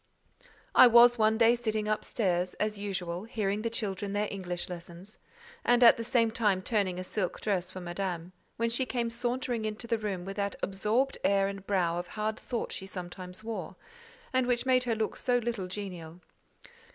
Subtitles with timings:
[0.73, 5.19] I was one day sitting up stairs, as usual, hearing the children their English lessons,
[5.63, 9.63] and at the same time turning a silk dress for Madame, when she came sauntering
[9.63, 13.75] into the room with that absorbed air and brow of hard thought she sometimes wore,
[14.33, 16.19] and which made her look so little genial.